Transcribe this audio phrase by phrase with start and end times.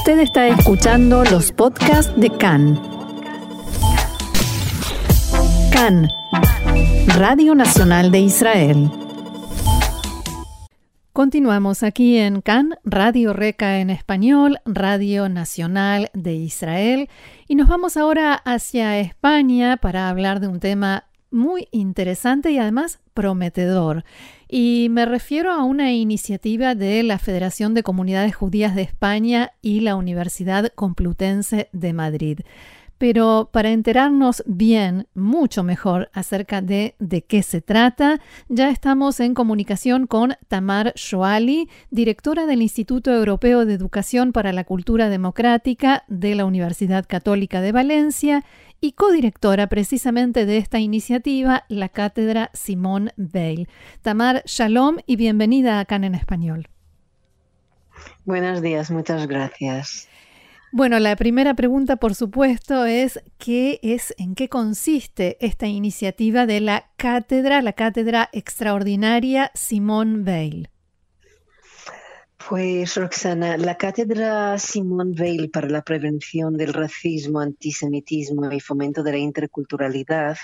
[0.00, 2.80] Usted está escuchando los podcasts de CAN.
[5.70, 6.08] CAN,
[7.18, 8.90] Radio Nacional de Israel.
[11.12, 17.10] Continuamos aquí en CAN, Radio Reca en español, Radio Nacional de Israel,
[17.46, 23.00] y nos vamos ahora hacia España para hablar de un tema muy interesante y además
[23.14, 24.04] prometedor.
[24.48, 29.80] Y me refiero a una iniciativa de la Federación de Comunidades Judías de España y
[29.80, 32.40] la Universidad Complutense de Madrid.
[33.00, 39.32] Pero para enterarnos bien, mucho mejor acerca de de qué se trata, ya estamos en
[39.32, 46.34] comunicación con Tamar Shoali, directora del Instituto Europeo de Educación para la Cultura Democrática de
[46.34, 48.44] la Universidad Católica de Valencia
[48.80, 53.68] y codirectora precisamente de esta iniciativa, la cátedra Simón Weil.
[54.02, 56.68] Tamar, shalom y bienvenida acá en español.
[58.24, 60.08] Buenos días, muchas gracias.
[60.72, 66.60] Bueno, la primera pregunta, por supuesto, es qué es, en qué consiste esta iniciativa de
[66.60, 70.69] la cátedra, la cátedra extraordinaria Simón Weil.
[72.48, 79.12] Pues Roxana, la cátedra Simone Weil para la prevención del racismo, antisemitismo y fomento de
[79.12, 80.38] la interculturalidad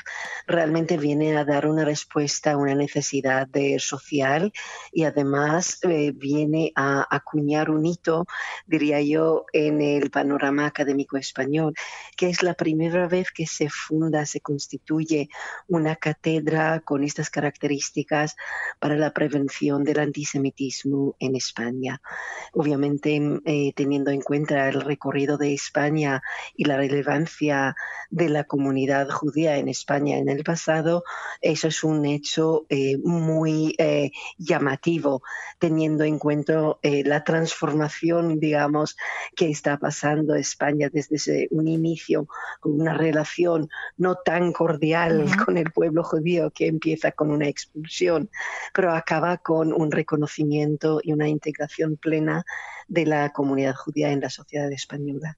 [0.47, 4.53] realmente viene a dar una respuesta a una necesidad social
[4.93, 8.27] y además eh, viene a acuñar un hito,
[8.67, 11.75] diría yo, en el panorama académico español,
[12.17, 15.29] que es la primera vez que se funda, se constituye
[15.67, 18.37] una cátedra con estas características
[18.79, 21.86] para la prevención del antisemitismo en España.
[22.59, 26.23] Obviamente, eh, teniendo en cuenta el recorrido de España
[26.57, 27.77] y la relevancia
[28.09, 31.05] de la comunidad judía en España en el pasado,
[31.43, 35.23] eso es un hecho eh, muy eh, llamativo,
[35.59, 38.97] teniendo en cuenta la transformación, digamos,
[39.35, 42.29] que está pasando España desde un inicio
[42.61, 48.31] con una relación no tan cordial con el pueblo judío que empieza con una expulsión,
[48.73, 52.45] pero acaba con un reconocimiento y una integración plena
[52.89, 55.37] de la comunidad judía en la sociedad española.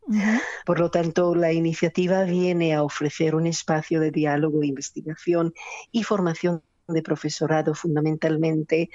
[0.64, 5.54] Por lo tanto, la iniciativa viene a ofrecer un espacio de diálogo, investigación
[5.90, 8.90] y formación de profesorado fundamentalmente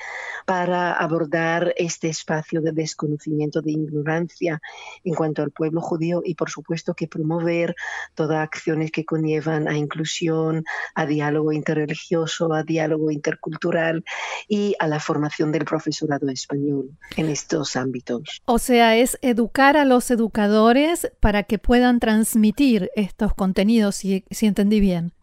[0.45, 4.61] para abordar este espacio de desconocimiento, de ignorancia
[5.03, 7.75] en cuanto al pueblo judío y por supuesto que promover
[8.15, 10.65] todas acciones que conllevan a inclusión,
[10.95, 14.03] a diálogo interreligioso, a diálogo intercultural
[14.47, 18.41] y a la formación del profesorado español en estos ámbitos.
[18.45, 24.47] O sea, es educar a los educadores para que puedan transmitir estos contenidos, si, si
[24.47, 25.13] entendí bien.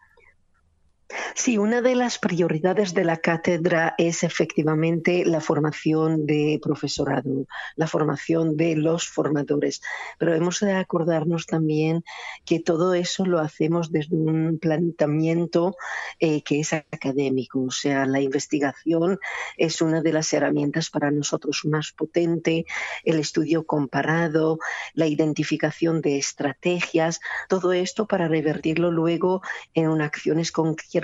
[1.34, 7.86] Sí, una de las prioridades de la cátedra es efectivamente la formación de profesorado, la
[7.88, 9.80] formación de los formadores,
[10.18, 12.04] pero hemos de acordarnos también
[12.44, 15.76] que todo eso lo hacemos desde un planteamiento
[16.20, 19.18] eh, que es académico, o sea, la investigación
[19.56, 22.66] es una de las herramientas para nosotros más potente,
[23.04, 24.58] el estudio comparado,
[24.94, 29.42] la identificación de estrategias, todo esto para revertirlo luego
[29.74, 30.99] en acciones concretas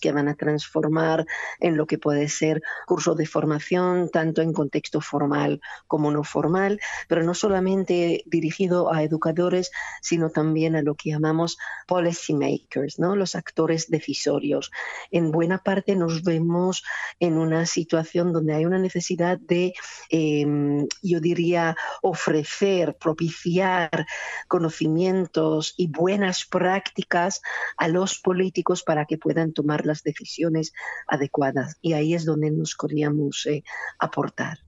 [0.00, 1.26] que van a transformar
[1.60, 6.78] en lo que puede ser curso de formación, tanto en contexto formal como no formal,
[7.08, 9.70] pero no solamente dirigido a educadores,
[10.00, 13.16] sino también a lo que llamamos policy makers, ¿no?
[13.16, 14.70] los actores decisorios.
[15.10, 16.84] En buena parte nos vemos
[17.20, 19.74] en una situación donde hay una necesidad de,
[20.10, 24.06] em, yo diría, ofrecer, propiciar
[24.48, 27.42] conocimientos y buenas prácticas
[27.76, 30.72] a los políticos para que puedan puedan tomar las decisiones
[31.06, 31.76] adecuadas.
[31.80, 33.64] Y ahí es donde nos queríamos eh,
[33.98, 34.58] aportar.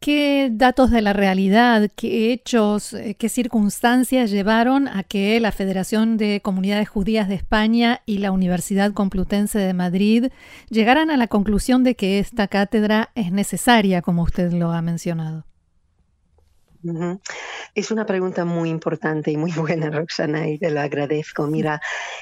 [0.00, 6.16] ¿Qué datos de la realidad, qué hechos, eh, qué circunstancias llevaron a que la Federación
[6.16, 10.32] de Comunidades Judías de España y la Universidad Complutense de Madrid
[10.70, 15.44] llegaran a la conclusión de que esta cátedra es necesaria, como usted lo ha mencionado?
[17.74, 21.46] Es una pregunta muy importante y muy buena, Roxana, y te lo agradezco.
[21.46, 21.80] Mira,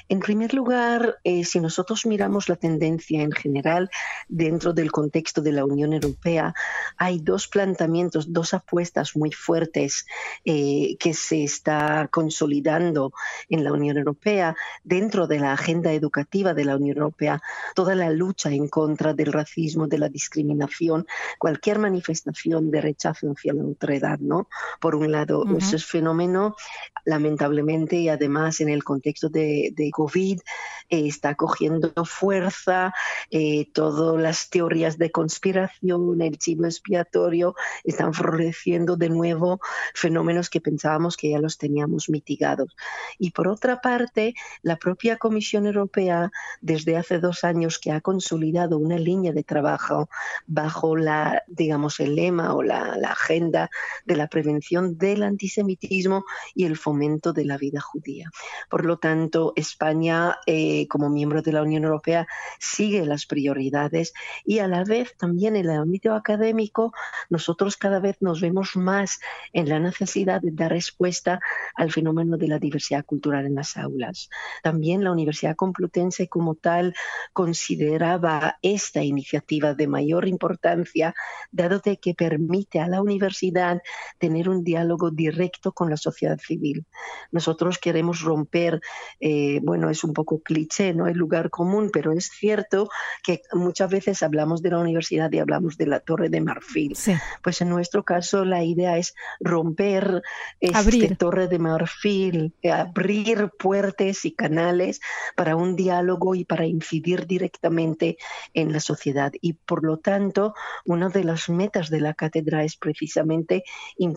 [0.09, 3.91] en primer lugar, eh, si nosotros miramos la tendencia en general
[4.29, 6.55] dentro del contexto de la Unión Europea,
[6.97, 10.07] hay dos planteamientos, dos apuestas muy fuertes
[10.45, 13.13] eh, que se está consolidando
[13.49, 14.55] en la Unión Europea
[14.85, 17.41] dentro de la agenda educativa de la Unión Europea,
[17.75, 21.06] toda la lucha en contra del racismo, de la discriminación,
[21.39, 24.49] cualquier manifestación de rechazo hacia la autoridad, ¿no?
[24.81, 26.56] Por un lado, ese fenómeno
[27.05, 30.41] lamentablemente y además en el contexto de, COVID
[30.88, 32.93] eh, está cogiendo fuerza,
[33.31, 37.55] eh, todas las teorías de conspiración, el chivo expiatorio,
[37.85, 39.61] están floreciendo de nuevo
[39.94, 42.76] fenómenos que pensábamos que ya los teníamos mitigados.
[43.19, 46.31] Y por otra parte, la propia Comisión Europea,
[46.61, 50.08] desde hace dos años que ha consolidado una línea de trabajo
[50.46, 53.70] bajo la, digamos, el lema o la, la agenda
[54.05, 58.31] de la prevención del antisemitismo y el fomento de la vida judía.
[58.71, 62.27] Por lo tanto, España, eh, como miembro de la Unión Europea,
[62.59, 64.15] sigue las prioridades
[64.45, 66.93] y a la vez también en el ámbito académico,
[67.29, 69.21] nosotros cada vez nos vemos más
[69.53, 71.41] en la necesidad de dar respuesta
[71.75, 74.31] al fenómeno de la diversidad cultural en las aulas.
[74.63, 76.95] También la Universidad Complutense como tal
[77.35, 81.15] consideraba esta iniciativa de mayor importancia,
[81.51, 83.83] dado que permite a la universidad
[84.19, 86.87] tener un diálogo directo con la sociedad civil.
[87.31, 88.81] Nosotros queremos romper,
[89.21, 91.06] eh, bueno, es un poco cliché, ¿no?
[91.06, 92.88] El lugar común, pero es cierto
[93.23, 96.97] que muchas veces hablamos de la universidad y hablamos de la Torre de Marfil.
[97.43, 100.23] Pues en nuestro caso la idea es romper
[100.61, 105.00] esta Torre de Marfil, abrir puertas y canales
[105.37, 108.17] para un diálogo y para incidir directamente
[108.55, 109.32] en la sociedad.
[109.41, 110.55] Y por lo tanto,
[110.85, 113.65] una de las metas de la cátedra es precisamente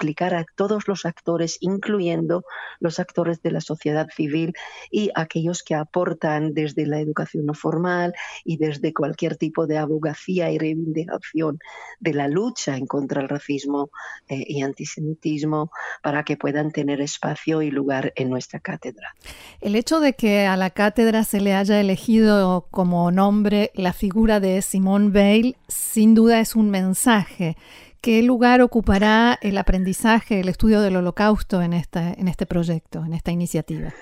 [0.03, 2.43] a todos los actores, incluyendo
[2.79, 4.53] los actores de la sociedad civil
[4.91, 8.13] y aquellos que aportan desde la educación no formal
[8.43, 11.59] y desde cualquier tipo de abogacía y reivindicación
[11.99, 13.89] de la lucha en contra del racismo
[14.27, 15.71] eh, y antisemitismo
[16.01, 19.15] para que puedan tener espacio y lugar en nuestra cátedra.
[19.61, 24.39] El hecho de que a la cátedra se le haya elegido como nombre la figura
[24.39, 27.55] de Simone Weil, sin duda es un mensaje
[28.03, 33.13] ¿Qué lugar ocupará el aprendizaje, el estudio del holocausto en, esta, en este proyecto, en
[33.13, 33.93] esta iniciativa?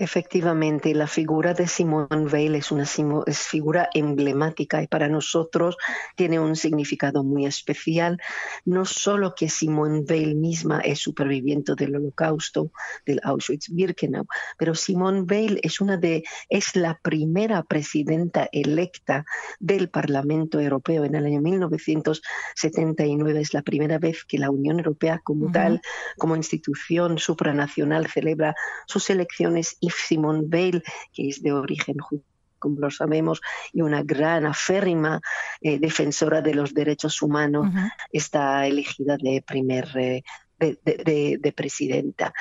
[0.00, 5.76] Efectivamente, la figura de Simone Weil es una figura emblemática y para nosotros
[6.16, 8.18] tiene un significado muy especial.
[8.64, 12.72] No solo que Simone Weil misma es superviviente del Holocausto,
[13.04, 14.24] del Auschwitz-Birkenau,
[14.56, 19.26] pero Simone Weil es una de es la primera presidenta electa
[19.58, 23.38] del Parlamento Europeo en el año 1979.
[23.38, 25.82] Es la primera vez que la Unión Europea como tal,
[26.16, 28.54] como institución supranacional, celebra
[28.86, 30.82] sus elecciones y Simone Weil,
[31.12, 32.24] que es de origen judío
[32.60, 33.40] como lo sabemos,
[33.72, 35.20] y una gran aférrima
[35.62, 37.72] eh, defensora de los derechos humanos,
[38.12, 40.22] está elegida de primer eh,
[40.60, 42.32] de, presidenta.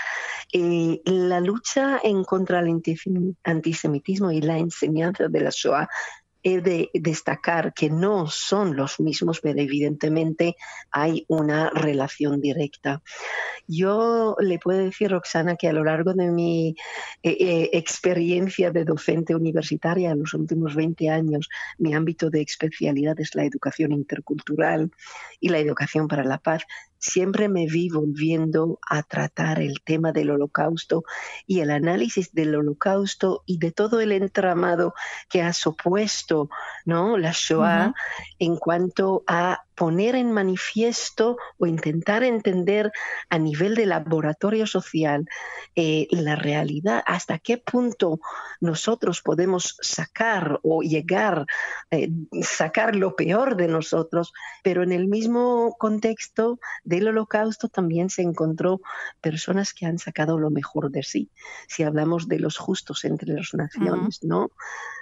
[0.51, 2.81] Eh, la lucha en contra del
[3.44, 5.88] antisemitismo y la enseñanza de la Shoah
[6.44, 10.56] he de destacar que no son los mismos, pero evidentemente
[10.91, 13.01] hay una relación directa.
[13.68, 16.75] Yo le puedo decir, Roxana, que a lo largo de mi
[17.21, 23.19] eh, eh, experiencia de docente universitaria en los últimos 20 años, mi ámbito de especialidad
[23.19, 24.91] es la educación intercultural
[25.39, 26.63] y la educación para la paz
[27.00, 31.04] siempre me vi volviendo a tratar el tema del holocausto
[31.48, 34.94] y el análisis del holocausto y de todo el entramado
[35.30, 36.50] que ha supuesto
[36.86, 37.18] ¿no?
[37.18, 37.94] la Shoah
[38.38, 42.91] en cuanto a poner en manifiesto o intentar entender
[43.29, 45.25] a nivel de laboratorio social
[45.73, 48.19] eh, la realidad, hasta qué punto
[48.59, 51.45] nosotros podemos sacar o llegar,
[51.91, 52.09] eh,
[52.41, 54.33] sacar lo peor de nosotros,
[54.63, 58.81] pero en el mismo contexto del holocausto también se encontró
[59.21, 61.29] personas que han sacado lo mejor de sí.
[61.69, 64.51] Si hablamos de los justos entre las naciones, ¿no?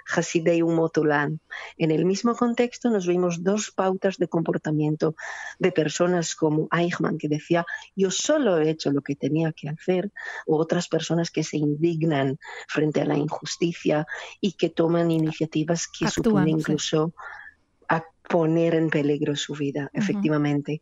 [0.06, 1.40] Hasidei Umotolan.
[1.76, 7.28] En el mismo contexto nos vimos dos pautas de comportamiento de personas como Eichmann, que
[7.28, 10.12] decía, yo solo he hecho lo que tenía que hacer,
[10.46, 14.06] o otras personas que se indignan frente a la injusticia
[14.40, 17.14] y que toman iniciativas que suponen incluso
[18.28, 20.80] poner en peligro su vida, efectivamente.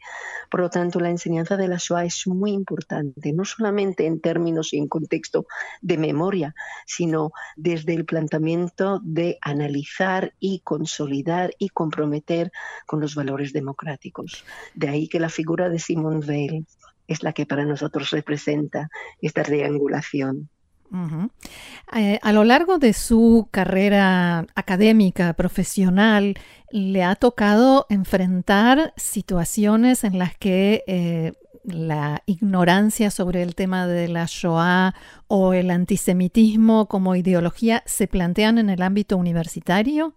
[0.51, 4.73] Por lo tanto, la enseñanza de la Shoah es muy importante, no solamente en términos
[4.73, 5.47] y en contexto
[5.81, 6.55] de memoria,
[6.87, 12.51] sino desde el planteamiento de analizar y consolidar y comprometer
[12.87, 14.45] con los valores democráticos.
[14.75, 16.67] De ahí que la figura de Simone Weil
[17.07, 18.89] es la que para nosotros representa
[19.21, 20.49] esta triangulación.
[21.95, 26.35] Eh, a lo largo de su carrera académica, profesional,
[26.71, 31.33] le ha tocado enfrentar situaciones en las que eh,
[31.65, 34.95] la ignorancia sobre el tema de la Shoah
[35.27, 40.15] o el antisemitismo como ideología se plantean en el ámbito universitario?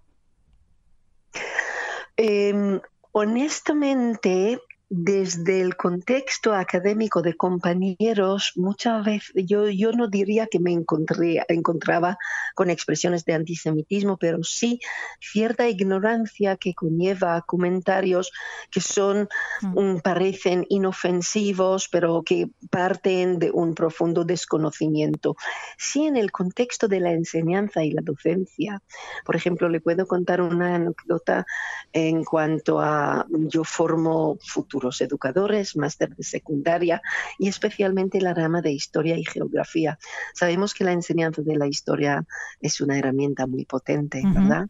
[2.17, 2.79] Em,
[3.11, 4.59] honestamente,
[4.89, 11.43] desde el contexto académico de compañeros, muchas veces yo, yo no diría que me encontré,
[11.48, 12.17] encontraba
[12.55, 14.79] con expresiones de antisemitismo, pero sí
[15.19, 18.31] cierta ignorancia que conlleva comentarios
[18.72, 19.29] que son,
[19.62, 19.98] mm.
[19.98, 25.36] parecen inofensivos, pero que parten de un profundo desconocimiento.
[25.77, 28.81] Sí, en el contexto de la enseñanza y la docencia,
[29.24, 31.46] por ejemplo, le puedo contar una anécdota
[31.93, 37.01] en cuanto a yo formo futuro los educadores, máster de secundaria
[37.38, 40.00] y especialmente la rama de historia y geografía.
[40.33, 42.25] Sabemos que la enseñanza de la historia
[42.62, 44.67] es una herramienta muy potente, ¿verdad?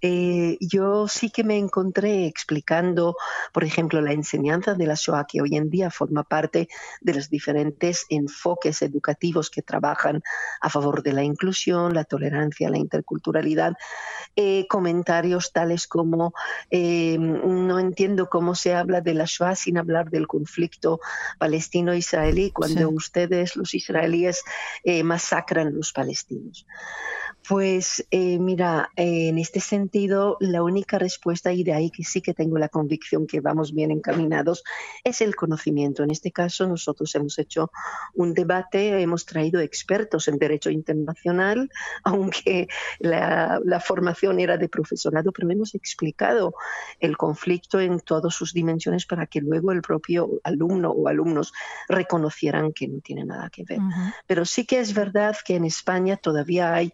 [0.00, 3.16] Eh, yo sí que me encontré explicando,
[3.52, 6.68] por ejemplo, la enseñanza de la Shoah, que hoy en día forma parte
[7.00, 10.22] de los diferentes enfoques educativos que trabajan
[10.60, 13.74] a favor de la inclusión, la tolerancia, la interculturalidad.
[14.34, 16.34] Eh, comentarios tales como
[16.70, 21.00] eh, no entiendo cómo se habla de la Shoah sin hablar del conflicto
[21.38, 24.42] palestino-israelí cuando ustedes, los israelíes,
[24.84, 26.66] eh, masacran a los palestinos.
[27.48, 32.34] Pues eh, mira, en este sentido, la única respuesta, y de ahí que sí que
[32.34, 34.64] tengo la convicción que vamos bien encaminados,
[35.04, 36.02] es el conocimiento.
[36.02, 37.70] En este caso, nosotros hemos hecho
[38.14, 41.70] un debate, hemos traído expertos en derecho internacional,
[42.02, 42.66] aunque
[42.98, 46.52] la, la formación era de profesorado, pero hemos explicado
[46.98, 51.52] el conflicto en todas sus dimensiones para que luego el propio alumno o alumnos
[51.88, 53.78] reconocieran que no tiene nada que ver.
[54.26, 56.92] Pero sí que es verdad que en España todavía hay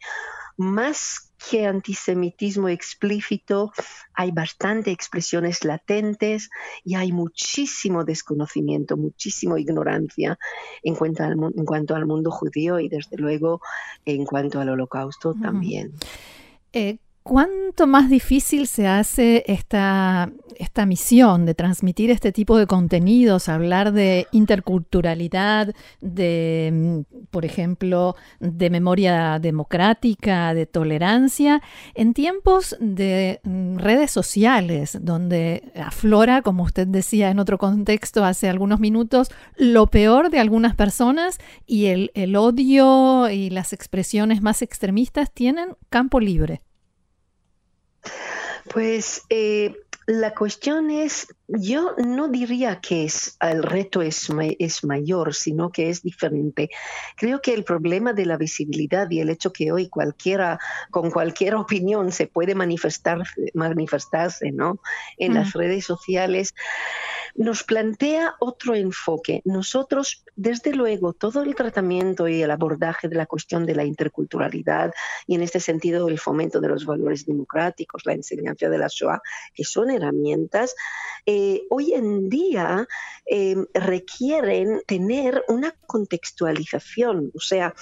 [0.56, 3.72] más que antisemitismo explícito,
[4.14, 6.50] hay bastante expresiones latentes
[6.84, 10.38] y hay muchísimo desconocimiento, muchísimo ignorancia
[10.82, 13.60] en cuanto al, en cuanto al mundo judío y desde luego
[14.04, 15.92] en cuanto al holocausto también.
[16.72, 23.48] Eh, ¿Cuánto más difícil se hace esta, esta misión de transmitir este tipo de contenidos,
[23.48, 31.62] hablar de interculturalidad, de, por ejemplo, de memoria democrática, de tolerancia,
[31.94, 38.48] en tiempos de mm, redes sociales, donde aflora, como usted decía en otro contexto hace
[38.48, 44.60] algunos minutos, lo peor de algunas personas y el, el odio y las expresiones más
[44.60, 46.62] extremistas tienen campo libre?
[48.72, 54.28] Pues eh, la cuestión es, yo no diría que es, el reto es,
[54.58, 56.70] es mayor, sino que es diferente.
[57.16, 60.58] Creo que el problema de la visibilidad y el hecho que hoy cualquiera,
[60.90, 63.22] con cualquier opinión, se puede manifestar,
[63.54, 64.80] manifestarse ¿no?
[65.18, 66.54] en las redes sociales,
[67.34, 69.40] nos plantea otro enfoque.
[69.44, 74.92] Nosotros, desde luego, todo el tratamiento y el abordaje de la cuestión de la interculturalidad
[75.26, 79.20] y en este sentido el fomento de los valores democráticos, la enseñanza de la Shoah,
[79.54, 80.74] que son herramientas,
[81.24, 82.88] eh, hoy en día
[83.26, 87.30] eh, requieren tener una contextualización.
[87.34, 87.74] O sea,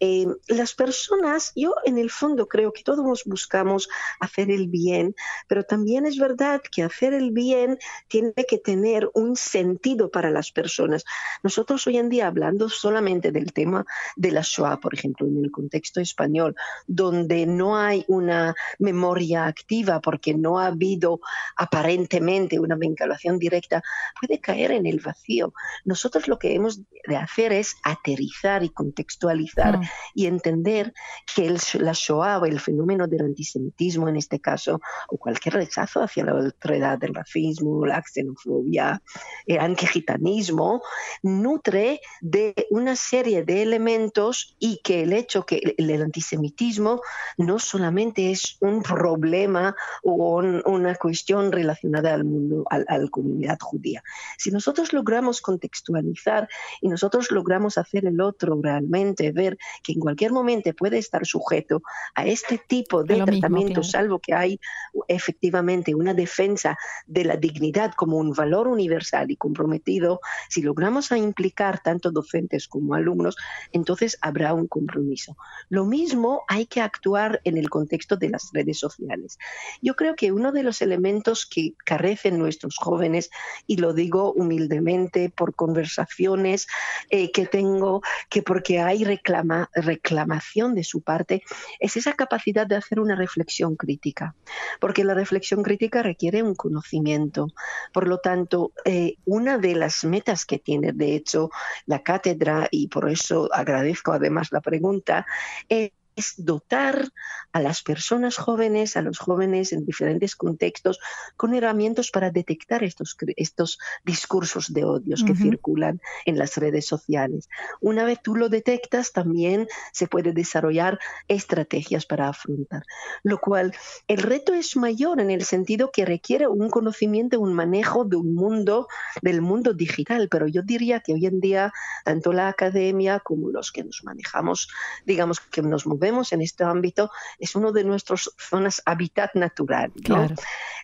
[0.00, 5.14] eh, las personas, yo en el fondo creo que todos buscamos hacer el bien,
[5.48, 10.50] pero también es verdad que hacer el bien tiene que tener un sentido para las
[10.50, 11.04] personas.
[11.42, 13.84] Nosotros hoy en día, hablando solamente del tema
[14.16, 16.56] de la Shoah, por ejemplo, en el contexto español,
[16.86, 21.20] donde no hay una memoria activa porque no ha habido
[21.56, 23.82] aparentemente una vinculación directa,
[24.20, 25.52] puede caer en el vacío.
[25.84, 29.82] Nosotros lo que hemos de hacer es aterrizar y contextualizar mm.
[30.14, 30.92] y entender
[31.34, 36.02] que el, la Shoah o el fenómeno del antisemitismo en este caso, o cualquier rechazo
[36.02, 39.02] hacia la autoridad del racismo, la xenofobia,
[39.46, 40.82] el antigitanismo
[41.22, 47.00] nutre de una serie de elementos y que el hecho que el, antisemitismo
[47.38, 54.02] no solamente es un problema o una cuestión relacionada al mundo, a, la comunidad judía.
[54.38, 56.48] Si nosotros logramos contextualizar
[56.80, 61.82] y nosotros logramos hacer el otro realmente ver que en cualquier momento puede estar sujeto
[62.14, 64.60] a este tipo de tratamiento, salvo que hay
[65.08, 66.76] efectivamente una defensa
[67.06, 72.68] de la dignidad como un valor universal y comprometido, si logramos a implicar tanto docentes
[72.68, 73.36] como alumnos,
[73.72, 75.36] entonces habrá un compromiso.
[75.68, 79.38] Lo mismo hay que actuar en el contexto de las redes sociales.
[79.82, 83.30] Yo creo que uno de los elementos que carecen nuestros jóvenes,
[83.66, 86.68] y lo digo humildemente por conversaciones
[87.10, 88.00] eh, que tengo,
[88.30, 91.42] que porque hay reclama, reclamación de su parte,
[91.80, 94.34] es esa capacidad de hacer una reflexión crítica,
[94.80, 97.48] porque la reflexión crítica requiere un conocimiento.
[97.92, 101.50] Por lo tanto, eh, una de las metas que tiene, de hecho,
[101.86, 105.26] la cátedra, y por eso agradezco además la pregunta,
[105.68, 107.10] es es dotar
[107.52, 110.98] a las personas jóvenes, a los jóvenes en diferentes contextos,
[111.36, 117.48] con herramientas para detectar estos, estos discursos de odios que circulan en las redes sociales.
[117.80, 122.82] Una vez tú lo detectas, también se puede desarrollar estrategias para afrontar,
[123.22, 123.74] lo cual
[124.08, 128.34] el reto es mayor en el sentido que requiere un conocimiento, un manejo de un
[128.34, 128.88] mundo,
[129.20, 131.72] del mundo digital, pero yo diría que hoy en día
[132.04, 134.68] tanto la academia como los que nos manejamos,
[135.04, 139.92] digamos que nos movemos en este ámbito, es uno de nuestras zonas hábitat natural.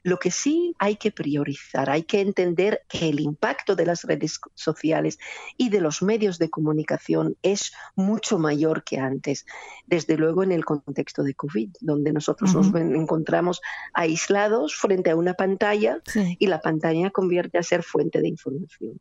[0.02, 4.40] Lo que sí hay que priorizar, hay que entender que el impacto de las redes
[4.54, 5.18] sociales
[5.56, 9.46] y de los medios de comunicación es mucho mayor que antes,
[9.86, 13.60] desde luego en el contexto de COVID, donde nosotros nos encontramos
[13.94, 19.00] aislados frente a una pantalla y la pantalla convierte a ser fuente de información.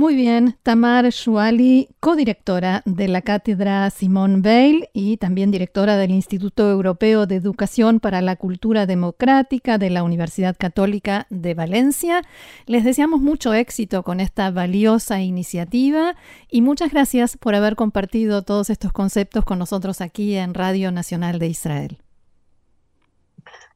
[0.00, 6.70] Muy bien, Tamar Shuali, codirectora de la Cátedra Simón Weil y también directora del Instituto
[6.70, 12.22] Europeo de Educación para la Cultura Democrática de la Universidad Católica de Valencia.
[12.64, 16.16] Les deseamos mucho éxito con esta valiosa iniciativa
[16.50, 21.38] y muchas gracias por haber compartido todos estos conceptos con nosotros aquí en Radio Nacional
[21.38, 21.98] de Israel.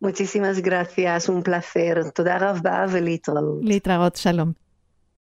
[0.01, 2.13] Muchísimas gracias, un placer.
[2.13, 2.39] Toda
[4.15, 4.55] shalom.